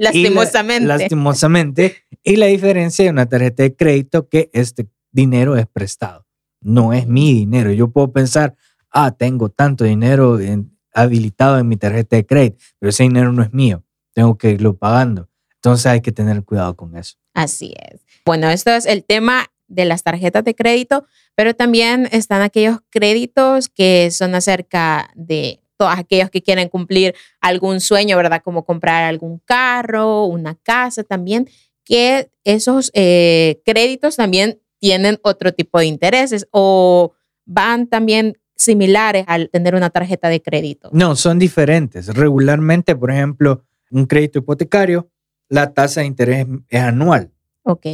Y 0.00 0.04
la- 0.04 0.10
Lastimosamente. 0.12 0.86
lastimosamente. 0.86 1.96
Y 2.22 2.36
la 2.36 2.46
diferencia 2.46 3.04
de 3.04 3.10
una 3.10 3.26
tarjeta 3.26 3.64
de 3.64 3.74
crédito, 3.74 4.28
que 4.28 4.48
este 4.52 4.88
dinero 5.10 5.56
es 5.56 5.66
prestado. 5.66 6.24
No 6.60 6.92
es 6.92 7.08
mi 7.08 7.34
dinero. 7.34 7.72
Yo 7.72 7.88
puedo 7.90 8.12
pensar, 8.12 8.54
ah, 8.92 9.10
tengo 9.10 9.48
tanto 9.48 9.82
dinero 9.82 10.38
en- 10.38 10.76
habilitado 10.94 11.58
en 11.58 11.66
mi 11.66 11.76
tarjeta 11.76 12.14
de 12.14 12.24
crédito, 12.26 12.58
pero 12.78 12.90
ese 12.90 13.02
dinero 13.02 13.32
no 13.32 13.42
es 13.42 13.52
mío. 13.52 13.82
Tengo 14.14 14.38
que 14.38 14.50
irlo 14.52 14.76
pagando. 14.76 15.28
Entonces 15.56 15.86
hay 15.86 16.00
que 16.00 16.12
tener 16.12 16.44
cuidado 16.44 16.76
con 16.76 16.96
eso. 16.96 17.16
Así 17.34 17.74
es. 17.90 18.00
Bueno, 18.24 18.48
esto 18.50 18.70
es 18.70 18.86
el 18.86 19.02
tema 19.04 19.46
de 19.68 19.84
las 19.84 20.02
tarjetas 20.02 20.44
de 20.44 20.54
crédito, 20.54 21.06
pero 21.34 21.54
también 21.54 22.08
están 22.10 22.42
aquellos 22.42 22.78
créditos 22.90 23.68
que 23.68 24.10
son 24.10 24.34
acerca 24.34 25.10
de 25.14 25.60
todos 25.76 25.92
aquellos 25.96 26.30
que 26.30 26.42
quieren 26.42 26.68
cumplir 26.68 27.14
algún 27.40 27.80
sueño, 27.80 28.16
¿verdad? 28.16 28.42
Como 28.42 28.64
comprar 28.64 29.04
algún 29.04 29.38
carro, 29.44 30.24
una 30.24 30.56
casa 30.56 31.04
también, 31.04 31.48
que 31.84 32.30
esos 32.44 32.90
eh, 32.94 33.62
créditos 33.64 34.16
también 34.16 34.60
tienen 34.80 35.18
otro 35.22 35.52
tipo 35.52 35.78
de 35.78 35.86
intereses 35.86 36.46
o 36.50 37.12
van 37.46 37.86
también 37.86 38.38
similares 38.56 39.24
al 39.28 39.48
tener 39.50 39.74
una 39.74 39.90
tarjeta 39.90 40.28
de 40.28 40.42
crédito. 40.42 40.90
No, 40.92 41.14
son 41.16 41.38
diferentes. 41.38 42.08
Regularmente, 42.08 42.96
por 42.96 43.10
ejemplo, 43.10 43.64
un 43.90 44.06
crédito 44.06 44.40
hipotecario, 44.40 45.08
la 45.48 45.72
tasa 45.72 46.00
de 46.00 46.06
interés 46.06 46.46
es 46.68 46.80
anual. 46.80 47.32
Ok, 47.62 47.86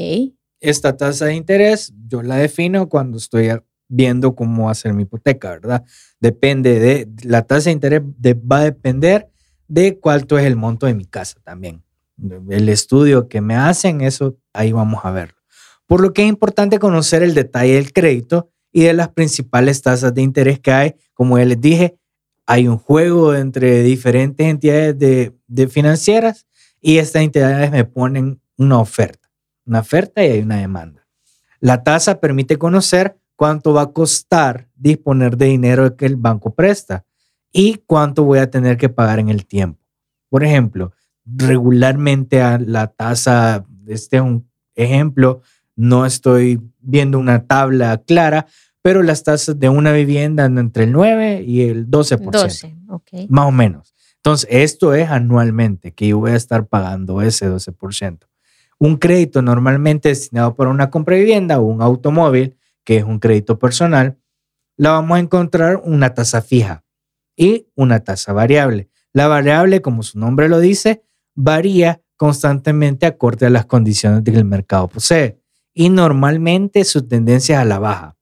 Esta 0.61 0.97
tasa 0.97 1.27
de 1.27 1.35
interés 1.35 1.93
yo 2.09 2.23
la 2.23 2.37
defino 2.37 2.89
cuando 2.89 3.19
estoy 3.19 3.51
viendo 3.89 4.35
cómo 4.35 4.71
hacer 4.71 4.95
mi 4.95 5.03
hipoteca, 5.03 5.51
¿verdad? 5.51 5.85
Depende 6.21 6.79
de, 6.79 7.09
la 7.23 7.43
tasa 7.43 7.65
de 7.65 7.73
interés 7.73 8.03
va 8.03 8.59
a 8.59 8.65
depender 8.65 9.29
de 9.69 9.99
cuánto 9.99 10.39
es 10.39 10.45
el 10.47 10.57
monto 10.57 10.87
de 10.87 10.95
mi 10.95 11.05
casa 11.05 11.39
también. 11.45 11.83
El 12.49 12.69
estudio 12.69 13.29
que 13.29 13.41
me 13.41 13.57
hacen, 13.57 14.01
eso 14.01 14.39
ahí 14.53 14.73
vamos 14.73 15.05
a 15.05 15.11
verlo. 15.11 15.37
Por 15.87 16.01
lo 16.01 16.13
que 16.13 16.23
es 16.23 16.29
importante 16.29 16.79
conocer 16.79 17.23
el 17.23 17.35
detalle 17.35 17.75
del 17.75 17.93
crédito 17.93 18.51
y 18.73 18.83
de 18.83 18.93
las 18.93 19.09
principales 19.09 19.83
tasas 19.83 20.13
de 20.15 20.23
interés 20.23 20.59
que 20.59 20.73
hay. 20.73 20.95
Como 21.15 21.39
ya 21.39 21.45
les 21.45 21.61
dije, 21.61 21.97
hay 22.47 22.69
un 22.69 22.77
juego 22.77 23.35
entre 23.35 23.83
diferentes 23.83 24.47
entidades 24.47 24.99
de, 24.99 25.33
de 25.47 25.69
financieras 25.69 26.47
y 26.81 26.99
estas 26.99 27.23
entidades 27.23 27.71
me 27.71 27.85
ponen 27.85 28.41
una 28.57 28.79
oferta, 28.79 29.24
una 29.67 29.81
oferta 29.81 30.25
y 30.25 30.31
hay 30.31 30.41
una 30.41 30.57
demanda. 30.57 31.07
La 31.61 31.83
tasa 31.83 32.21
permite 32.21 32.59
conocer 32.59 33.19
cuánto 33.37 33.73
va 33.73 33.83
a 33.83 33.93
costar 33.93 34.69
disponer 34.75 35.37
de 35.37 35.47
dinero 35.47 35.97
que 35.97 36.07
el 36.07 36.17
banco 36.17 36.55
presta 36.55 37.05
y 37.53 37.83
cuánto 37.87 38.25
voy 38.25 38.39
a 38.39 38.51
tener 38.51 38.77
que 38.77 38.89
pagar 38.89 39.19
en 39.19 39.29
el 39.29 39.47
tiempo. 39.47 39.81
Por 40.29 40.45
ejemplo, 40.45 40.93
regularmente 41.25 42.43
a 42.43 42.59
la 42.59 42.89
tasa, 42.89 43.65
este 43.87 44.17
es 44.17 44.23
un 44.23 44.49
ejemplo, 44.75 45.41
no 45.77 46.07
estoy 46.07 46.61
viendo 46.81 47.19
una 47.19 47.47
tabla 47.47 48.03
clara, 48.07 48.47
pero 48.83 49.03
las 49.03 49.23
tasas 49.23 49.59
de 49.59 49.69
una 49.69 49.93
vivienda 49.93 50.45
andan 50.45 50.67
entre 50.67 50.85
el 50.85 50.93
9 50.93 51.43
y 51.47 51.63
el 51.63 51.89
12%. 51.89 52.31
12, 52.31 52.77
ok. 52.89 53.09
Más 53.29 53.47
o 53.47 53.53
menos. 53.53 53.95
Entonces, 54.17 54.49
esto 54.51 54.95
es 54.95 55.09
anualmente 55.09 55.93
que 55.93 56.09
yo 56.09 56.19
voy 56.19 56.33
a 56.33 56.37
estar 56.37 56.67
pagando 56.67 57.23
ese 57.23 57.49
12%. 57.49 58.19
Un 58.85 58.99
crédito 58.99 59.41
normalmente 59.41 60.11
destinado 60.11 60.55
para 60.55 60.69
una 60.69 60.91
compra 60.91 61.15
de 61.15 61.23
vivienda 61.23 61.59
o 61.59 61.63
un 61.63 61.81
automóvil, 61.81 62.59
que 62.85 62.99
es 62.99 63.05
un 63.05 63.19
crédito 63.19 63.59
personal, 63.59 64.19
la 64.77 64.91
vamos 64.91 65.17
a 65.17 65.21
encontrar 65.21 65.81
una 65.85 66.13
tasa 66.13 66.43
fija 66.43 66.85
y 67.35 67.67
una 67.75 68.01
tasa 68.01 68.35
variable. 68.35 68.91
La 69.15 69.27
variable, 69.27 69.81
como 69.81 70.03
su 70.03 70.19
nombre 70.19 70.51
lo 70.51 70.61
dice, 70.61 71.03
varía 71.35 72.03
constantemente 72.19 73.07
acorde 73.07 73.47
a 73.47 73.51
las 73.51 73.65
condiciones 73.65 74.23
que 74.23 74.33
el 74.33 74.45
mercado 74.45 74.87
posee 74.89 75.41
y 75.73 75.89
normalmente 75.89 76.85
su 76.85 77.09
tendencia 77.09 77.55
es 77.55 77.63
a 77.63 77.65
la 77.65 77.79
baja. 77.79 78.19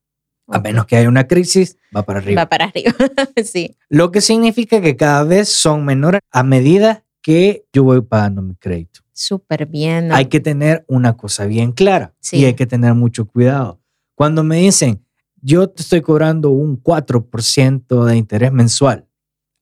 A 0.47 0.61
menos 0.61 0.85
que 0.85 0.95
haya 0.95 1.09
una 1.09 1.27
crisis, 1.27 1.75
va 1.93 2.03
para 2.03 2.19
arriba. 2.19 2.43
Va 2.43 2.47
para 2.47 2.65
arriba, 2.67 2.93
sí. 3.43 3.75
Lo 3.89 4.11
que 4.11 4.21
significa 4.21 4.79
que 4.79 4.95
cada 4.95 5.25
vez 5.25 5.49
son 5.49 5.83
menores 5.83 6.21
a 6.31 6.43
medida 6.43 7.03
que 7.21 7.65
yo 7.73 7.83
voy 7.83 7.99
pagando 7.99 8.41
mi 8.41 8.55
crédito. 8.55 9.02
Súper 9.13 9.67
bien. 9.67 10.11
Hay 10.11 10.25
que 10.25 10.39
tener 10.39 10.83
una 10.87 11.15
cosa 11.15 11.45
bien 11.45 11.71
clara 11.71 12.13
y 12.31 12.45
hay 12.45 12.55
que 12.55 12.65
tener 12.65 12.93
mucho 12.95 13.25
cuidado. 13.25 13.79
Cuando 14.15 14.43
me 14.43 14.57
dicen, 14.57 15.05
yo 15.41 15.69
te 15.69 15.81
estoy 15.81 16.01
cobrando 16.01 16.49
un 16.49 16.81
4% 16.81 18.05
de 18.05 18.17
interés 18.17 18.51
mensual, 18.51 19.07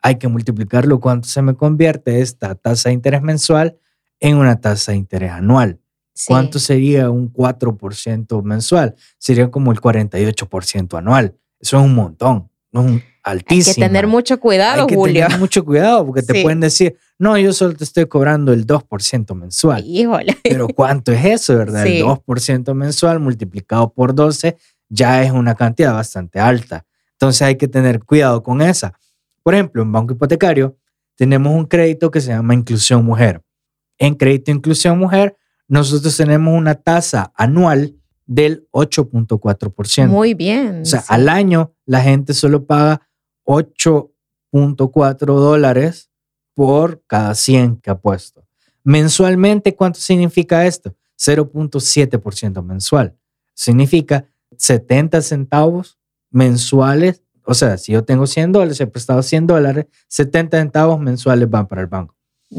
hay 0.01 0.15
que 0.15 0.27
multiplicarlo 0.27 0.99
cuánto 0.99 1.27
se 1.27 1.41
me 1.41 1.55
convierte 1.55 2.21
esta 2.21 2.55
tasa 2.55 2.89
de 2.89 2.93
interés 2.93 3.21
mensual 3.21 3.77
en 4.19 4.37
una 4.37 4.59
tasa 4.59 4.91
de 4.91 4.97
interés 4.97 5.31
anual. 5.31 5.79
¿Cuánto 6.27 6.59
sería 6.59 7.09
un 7.09 7.31
4% 7.31 8.43
mensual? 8.43 8.95
Sería 9.17 9.49
como 9.49 9.71
el 9.71 9.79
48% 9.79 10.97
anual. 10.97 11.35
Eso 11.59 11.79
es 11.79 11.83
un 11.83 11.95
montón, 11.95 12.50
no 12.71 12.81
es 12.81 12.87
un 12.87 13.03
altísimo. 13.23 13.71
Hay 13.71 13.75
que 13.75 13.81
tener 13.81 14.07
mucho 14.07 14.39
cuidado, 14.39 14.81
Hay 14.81 14.87
que 14.87 14.95
Julio. 14.95 15.23
Tener 15.23 15.39
mucho 15.39 15.63
cuidado 15.63 16.05
porque 16.05 16.21
te 16.21 16.41
pueden 16.41 16.59
decir, 16.59 16.97
no, 17.19 17.37
yo 17.37 17.53
solo 17.53 17.73
te 17.75 17.83
estoy 17.83 18.05
cobrando 18.07 18.53
el 18.53 18.65
2% 18.65 19.35
mensual. 19.35 19.83
Híjole. 19.85 20.37
Pero 20.43 20.67
¿cuánto 20.69 21.11
es 21.11 21.25
eso, 21.25 21.57
verdad? 21.57 21.85
El 21.85 22.03
2% 22.03 22.73
mensual 22.73 23.19
multiplicado 23.19 23.93
por 23.93 24.15
12 24.15 24.57
ya 24.89 25.23
es 25.23 25.31
una 25.31 25.55
cantidad 25.55 25.93
bastante 25.93 26.39
alta. 26.39 26.85
Entonces 27.13 27.41
hay 27.43 27.55
que 27.55 27.67
tener 27.67 27.99
cuidado 28.03 28.41
con 28.43 28.61
esa. 28.61 28.93
Por 29.43 29.53
ejemplo, 29.53 29.81
en 29.81 29.91
Banco 29.91 30.13
Hipotecario 30.13 30.77
tenemos 31.15 31.53
un 31.53 31.65
crédito 31.65 32.09
que 32.09 32.21
se 32.21 32.29
llama 32.29 32.53
Inclusión 32.53 33.05
Mujer. 33.05 33.41
En 33.97 34.15
Crédito 34.15 34.51
Inclusión 34.51 34.97
Mujer 34.97 35.37
nosotros 35.67 36.17
tenemos 36.17 36.57
una 36.57 36.75
tasa 36.75 37.31
anual 37.35 37.95
del 38.31 38.65
8.4%. 38.71 40.07
Muy 40.07 40.33
bien. 40.33 40.83
O 40.83 40.85
sea, 40.85 41.03
al 41.09 41.27
año 41.27 41.73
la 41.85 41.99
gente 41.99 42.33
solo 42.33 42.65
paga 42.65 43.09
8.4 43.45 45.25
dólares 45.25 46.09
por 46.53 47.03
cada 47.07 47.35
100 47.35 47.81
que 47.81 47.89
ha 47.89 47.99
puesto. 47.99 48.45
Mensualmente, 48.85 49.75
¿cuánto 49.75 49.99
significa 49.99 50.65
esto? 50.65 50.95
0.7% 51.19 52.63
mensual. 52.63 53.17
Significa 53.53 54.25
70 54.57 55.21
centavos 55.21 55.99
mensuales. 56.29 57.23
O 57.43 57.53
sea, 57.53 57.77
si 57.77 57.91
yo 57.91 58.05
tengo 58.05 58.27
100 58.27 58.53
dólares, 58.53 58.79
he 58.79 58.87
prestado 58.87 59.21
100 59.23 59.45
dólares, 59.45 59.87
70 60.07 60.57
centavos 60.57 61.01
mensuales 61.01 61.49
van 61.49 61.67
para 61.67 61.81
el 61.81 61.87
banco. 61.87 62.15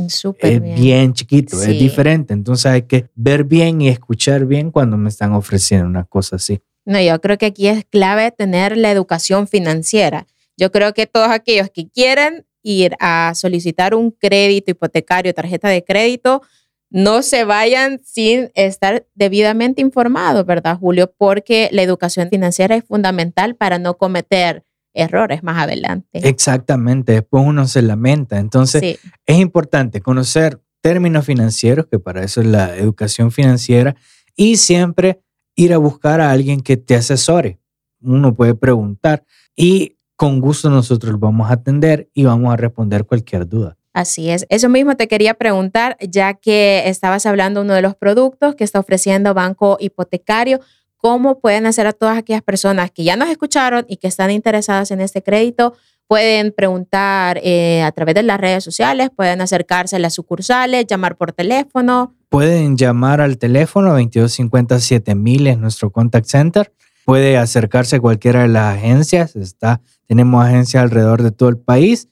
Súper 0.09 0.53
es 0.53 0.81
bien, 0.81 1.13
chiquito, 1.13 1.61
es 1.63 1.69
diferente. 1.69 2.33
Entonces 2.33 2.67
hay 2.67 2.83
que 2.83 3.09
ver 3.15 3.45
bien 3.45 3.81
y 3.81 3.89
escuchar 3.89 4.47
bien 4.47 4.71
cuando 4.71 4.97
me 4.97 5.09
están 5.09 5.33
ofreciendo 5.33 5.87
una 5.87 6.05
cosa 6.05 6.37
así. 6.37 6.63
No, 6.85 7.01
yo 7.01 7.21
creo 7.21 7.39
que 7.39 7.47
aquí 7.47 7.69
es 7.69 7.85
clave 7.85 8.31
tener 8.31 8.77
la 8.77 8.91
educación 8.91 9.47
financiera. 9.47 10.27
Yo 10.57 10.73
creo 10.73 10.95
que 10.95 11.07
todos 11.07 11.29
aquellos 11.29 11.71
que 11.71 11.89
quieren 11.89 12.47
ir 12.63 12.95
a 13.01 13.33
solicitar 13.35 13.95
un 13.95 14.11
crédito 14.11 14.71
hipotecario, 14.71 15.35
tarjeta 15.35 15.69
de 15.69 15.85
crédito, 15.85 16.43
no 16.91 17.23
se 17.23 17.45
vayan 17.45 18.01
sin 18.05 18.51
estar 18.55 19.07
debidamente 19.15 19.81
informados, 19.81 20.45
¿verdad, 20.45 20.79
Julio? 20.79 21.13
Porque 21.17 21.69
la 21.73 21.83
educación 21.83 22.29
financiera 22.29 22.77
es 22.77 22.85
fundamental 22.85 23.57
para 23.57 23.79
no 23.79 23.97
cometer 23.97 24.65
errores 24.95 25.43
más 25.43 25.63
adelante. 25.63 26.27
Exactamente, 26.29 27.13
después 27.13 27.45
uno 27.47 27.67
se 27.67 27.83
lamenta. 27.83 28.39
Entonces, 28.39 28.99
es 29.27 29.39
importante 29.39 30.01
conocer 30.01 30.61
términos 30.81 31.25
financieros, 31.25 31.87
que 31.87 31.99
para 31.99 32.23
eso 32.23 32.41
es 32.41 32.47
la 32.47 32.77
educación 32.77 33.31
financiera, 33.31 33.95
y 34.37 34.57
siempre 34.57 35.23
ir 35.55 35.73
a 35.73 35.79
buscar 35.79 36.21
a 36.21 36.31
alguien 36.31 36.61
que 36.61 36.77
te 36.77 36.95
asesore. 36.95 37.61
Uno 38.01 38.35
puede 38.35 38.55
preguntar 38.55 39.25
y 39.55 39.99
con 40.17 40.41
gusto 40.41 40.71
nosotros 40.71 41.19
vamos 41.19 41.51
a 41.51 41.55
atender 41.55 42.11
y 42.15 42.25
vamos 42.25 42.53
a 42.53 42.57
responder 42.57 43.05
cualquier 43.05 43.47
duda. 43.49 43.77
Así 43.93 44.31
es. 44.31 44.47
Eso 44.49 44.69
mismo 44.69 44.97
te 44.97 45.07
quería 45.07 45.35
preguntar, 45.35 45.97
ya 46.01 46.35
que 46.35 46.89
estabas 46.89 47.27
hablando 47.27 47.61
de 47.61 47.67
uno 47.67 47.75
de 47.75 47.83
los 47.83 47.95
productos 47.95 48.55
que 48.55 48.65
está 48.65 48.81
ofreciendo 48.81 49.35
Banco 49.35 49.77
Hipotecario 49.79 50.61
cómo 51.03 51.41
pueden 51.41 51.67
hacer 51.67 51.89
a 51.89 51.93
todas 51.93 52.17
aquellas 52.17 52.43
personas 52.43 52.93
que 52.93 53.03
ya 53.03 53.17
nos 53.17 53.29
escucharon 53.29 53.85
y 53.89 53.97
que 53.97 54.07
están 54.07 54.31
interesadas 54.31 54.93
en 54.93 55.01
este 55.01 55.21
crédito. 55.21 55.75
Pueden 56.07 56.53
preguntar 56.53 57.41
eh, 57.43 57.83
a 57.83 57.91
través 57.91 58.15
de 58.15 58.23
las 58.23 58.41
redes 58.41 58.63
sociales, 58.63 59.11
pueden 59.15 59.41
acercarse 59.41 59.97
a 59.97 59.99
las 59.99 60.15
sucursales, 60.15 60.87
llamar 60.87 61.17
por 61.17 61.33
teléfono. 61.33 62.15
Pueden 62.29 62.77
llamar 62.77 63.21
al 63.21 63.37
teléfono 63.37 63.89
2257 63.91 65.17
mil 65.17 65.49
es 65.49 65.59
nuestro 65.59 65.91
contact 65.91 66.27
center. 66.27 66.73
Puede 67.05 67.37
acercarse 67.37 67.97
a 67.97 68.01
cualquiera 68.01 68.43
de 68.43 68.49
las 68.49 68.77
agencias. 68.77 69.35
Está, 69.35 69.81
tenemos 70.07 70.45
agencias 70.45 70.85
alrededor 70.85 71.25
de 71.25 71.33
todo 71.33 71.49
el 71.49 71.59
país 71.59 72.09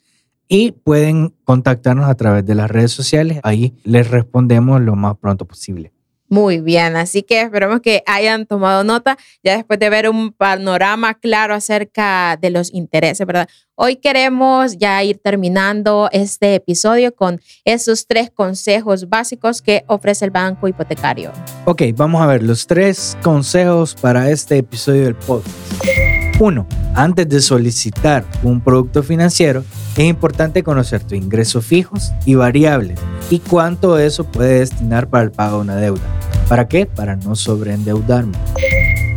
y 0.48 0.72
pueden 0.72 1.32
contactarnos 1.44 2.10
a 2.10 2.14
través 2.16 2.44
de 2.44 2.56
las 2.56 2.68
redes 2.68 2.90
sociales. 2.90 3.38
Ahí 3.44 3.72
les 3.84 4.10
respondemos 4.10 4.80
lo 4.80 4.96
más 4.96 5.16
pronto 5.16 5.44
posible. 5.44 5.92
Muy 6.30 6.60
bien, 6.60 6.94
así 6.94 7.24
que 7.24 7.40
esperemos 7.40 7.80
que 7.80 8.04
hayan 8.06 8.46
tomado 8.46 8.84
nota 8.84 9.18
ya 9.42 9.56
después 9.56 9.80
de 9.80 9.90
ver 9.90 10.08
un 10.08 10.32
panorama 10.32 11.14
claro 11.14 11.54
acerca 11.54 12.38
de 12.40 12.50
los 12.50 12.72
intereses, 12.72 13.26
¿verdad? 13.26 13.48
Hoy 13.74 13.96
queremos 13.96 14.78
ya 14.78 15.02
ir 15.02 15.18
terminando 15.18 16.08
este 16.12 16.54
episodio 16.54 17.12
con 17.16 17.40
esos 17.64 18.06
tres 18.06 18.30
consejos 18.30 19.08
básicos 19.08 19.60
que 19.60 19.82
ofrece 19.88 20.24
el 20.24 20.30
banco 20.30 20.68
hipotecario. 20.68 21.32
Ok, 21.64 21.82
vamos 21.96 22.22
a 22.22 22.26
ver 22.26 22.44
los 22.44 22.68
tres 22.68 23.18
consejos 23.24 23.96
para 24.00 24.30
este 24.30 24.58
episodio 24.58 25.02
del 25.02 25.16
podcast. 25.16 26.19
Uno, 26.40 26.66
antes 26.94 27.28
de 27.28 27.42
solicitar 27.42 28.24
un 28.42 28.62
producto 28.62 29.02
financiero, 29.02 29.62
es 29.94 30.04
importante 30.06 30.62
conocer 30.62 31.04
tus 31.04 31.18
ingresos 31.18 31.66
fijos 31.66 32.12
y 32.24 32.34
variables 32.34 32.98
y 33.28 33.40
cuánto 33.40 33.98
eso 33.98 34.24
puede 34.24 34.60
destinar 34.60 35.10
para 35.10 35.24
el 35.24 35.32
pago 35.32 35.56
de 35.58 35.62
una 35.64 35.76
deuda. 35.76 36.00
¿Para 36.48 36.66
qué? 36.66 36.86
Para 36.86 37.16
no 37.16 37.34
sobreendeudarme. 37.34 38.38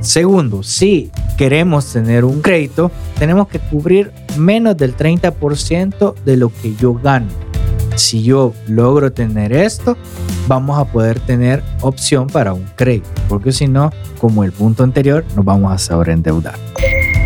Segundo, 0.01 0.63
si 0.63 1.11
queremos 1.37 1.93
tener 1.93 2.25
un 2.25 2.41
crédito, 2.41 2.91
tenemos 3.17 3.47
que 3.47 3.59
cubrir 3.59 4.11
menos 4.37 4.75
del 4.75 4.93
30% 4.97 6.15
de 6.25 6.35
lo 6.35 6.51
que 6.53 6.75
yo 6.75 6.93
gano. 6.93 7.29
Si 7.95 8.21
yo 8.21 8.53
logro 8.67 9.13
tener 9.13 9.53
esto, 9.53 9.95
vamos 10.49 10.77
a 10.77 10.83
poder 10.83 11.21
tener 11.21 11.63
opción 11.79 12.27
para 12.27 12.53
un 12.53 12.65
crédito, 12.75 13.07
porque 13.29 13.53
si 13.53 13.69
no, 13.69 13.91
como 14.19 14.43
el 14.43 14.51
punto 14.51 14.83
anterior, 14.83 15.23
nos 15.37 15.45
vamos 15.45 15.71
a 15.71 15.77
sobreendeudar. 15.77 16.59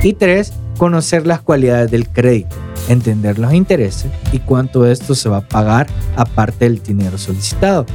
Y 0.04 0.14
tres, 0.14 0.54
conocer 0.78 1.28
las 1.28 1.42
cualidades 1.42 1.92
del 1.92 2.08
crédito, 2.08 2.56
entender 2.88 3.40
los 3.40 3.54
intereses 3.54 4.10
y 4.32 4.40
cuánto 4.40 4.86
esto 4.86 5.16
se 5.16 5.28
va 5.28 5.38
a 5.38 5.48
pagar 5.48 5.88
aparte 6.16 6.66
del 6.66 6.82
dinero 6.82 7.18
solicitado. 7.18 7.86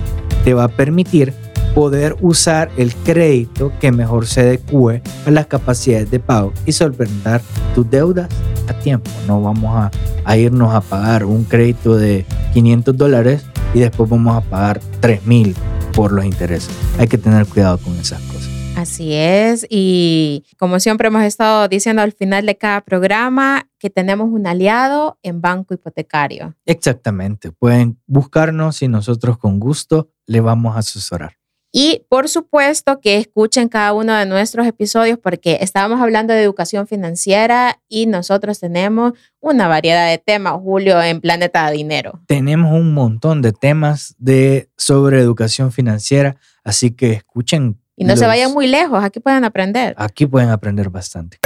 Te 0.44 0.52
va 0.52 0.64
a 0.64 0.68
permitir 0.68 1.32
poder 1.74 2.16
usar 2.20 2.70
el 2.76 2.94
crédito 2.94 3.72
que 3.80 3.92
mejor 3.92 4.26
se 4.26 4.42
adecue 4.42 5.02
a 5.26 5.30
las 5.30 5.46
capacidades 5.46 6.10
de 6.10 6.20
pago 6.20 6.52
y 6.66 6.72
solventar 6.72 7.40
tus 7.74 7.88
deudas 7.90 8.28
a 8.68 8.74
tiempo. 8.74 9.10
No 9.26 9.40
vamos 9.40 9.90
a, 10.24 10.36
irnos 10.36 10.74
a 10.74 10.80
pagar 10.80 11.24
un 11.24 11.44
crédito 11.44 11.96
de 11.96 12.26
500 12.52 12.96
dólares 12.96 13.44
y 13.74 13.80
después 13.80 14.10
vamos 14.10 14.36
a 14.36 14.40
pagar 14.42 14.80
3 15.00 15.24
mil 15.24 15.54
por 15.94 16.12
los 16.12 16.24
intereses. 16.24 16.70
Hay 16.98 17.08
que 17.08 17.18
tener 17.18 17.46
cuidado 17.46 17.78
con 17.78 17.94
esas 17.98 18.20
cosas. 18.20 18.31
Así 18.76 19.12
es, 19.12 19.66
y 19.68 20.44
como 20.58 20.80
siempre 20.80 21.08
hemos 21.08 21.22
estado 21.22 21.68
diciendo 21.68 22.02
al 22.02 22.12
final 22.12 22.46
de 22.46 22.56
cada 22.56 22.80
programa, 22.80 23.68
que 23.78 23.90
tenemos 23.90 24.30
un 24.30 24.46
aliado 24.46 25.18
en 25.22 25.40
Banco 25.40 25.74
Hipotecario. 25.74 26.54
Exactamente, 26.64 27.52
pueden 27.52 28.00
buscarnos 28.06 28.82
y 28.82 28.88
nosotros 28.88 29.38
con 29.38 29.60
gusto 29.60 30.08
le 30.26 30.40
vamos 30.40 30.74
a 30.74 30.80
asesorar. 30.80 31.36
Y 31.74 32.04
por 32.10 32.28
supuesto 32.28 33.00
que 33.00 33.16
escuchen 33.16 33.68
cada 33.68 33.94
uno 33.94 34.14
de 34.14 34.26
nuestros 34.26 34.66
episodios 34.66 35.18
porque 35.18 35.58
estábamos 35.62 36.02
hablando 36.02 36.34
de 36.34 36.42
educación 36.42 36.86
financiera 36.86 37.80
y 37.88 38.06
nosotros 38.06 38.60
tenemos 38.60 39.14
una 39.40 39.68
variedad 39.68 40.08
de 40.10 40.18
temas, 40.18 40.60
Julio, 40.62 41.02
en 41.02 41.22
Planeta 41.22 41.70
Dinero. 41.70 42.20
Tenemos 42.26 42.72
un 42.72 42.92
montón 42.92 43.40
de 43.40 43.52
temas 43.52 44.14
de, 44.18 44.68
sobre 44.76 45.20
educación 45.20 45.72
financiera, 45.72 46.36
así 46.62 46.90
que 46.90 47.12
escuchen. 47.12 47.81
Y 47.96 48.04
no 48.04 48.16
se 48.16 48.26
vayan 48.26 48.52
muy 48.52 48.66
lejos, 48.66 49.04
aquí 49.04 49.20
pueden 49.20 49.44
aprender. 49.44 49.94
Aquí 49.98 50.26
pueden 50.26 50.48
aprender 50.48 50.88
bastante. 50.88 51.38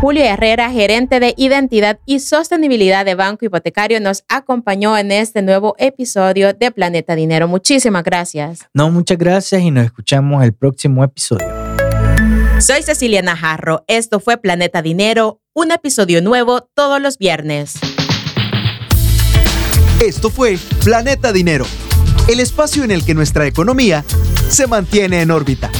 Julio 0.00 0.24
Herrera, 0.24 0.70
gerente 0.70 1.20
de 1.20 1.34
identidad 1.36 2.00
y 2.06 2.20
sostenibilidad 2.20 3.04
de 3.04 3.14
Banco 3.14 3.44
Hipotecario, 3.44 4.00
nos 4.00 4.24
acompañó 4.28 4.96
en 4.98 5.12
este 5.12 5.42
nuevo 5.42 5.76
episodio 5.78 6.54
de 6.54 6.72
Planeta 6.72 7.14
Dinero. 7.14 7.46
Muchísimas 7.46 8.02
gracias. 8.02 8.60
No, 8.74 8.90
muchas 8.90 9.18
gracias 9.18 9.62
y 9.62 9.70
nos 9.70 9.84
escuchamos 9.84 10.42
el 10.42 10.54
próximo 10.54 11.04
episodio. 11.04 11.46
Soy 12.58 12.82
Cecilia 12.82 13.22
Najarro. 13.22 13.84
Esto 13.86 14.18
fue 14.18 14.38
Planeta 14.38 14.82
Dinero, 14.82 15.40
un 15.52 15.70
episodio 15.70 16.20
nuevo 16.20 16.62
todos 16.74 17.00
los 17.00 17.16
viernes. 17.16 17.74
Esto 20.02 20.30
fue 20.30 20.58
Planeta 20.82 21.32
Dinero, 21.32 21.66
el 22.28 22.40
espacio 22.40 22.82
en 22.84 22.90
el 22.90 23.04
que 23.04 23.14
nuestra 23.14 23.46
economía 23.46 24.04
se 24.50 24.66
mantiene 24.66 25.22
en 25.22 25.30
órbita. 25.30 25.70